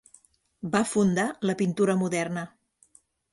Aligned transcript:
Va 0.75 0.79
fundar 0.91 1.25
la 1.49 1.55
pintura 1.59 1.97
moderna. 2.01 2.47